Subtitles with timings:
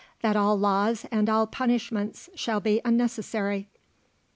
[0.21, 3.69] that all laws and all punishments shall be unnecessary.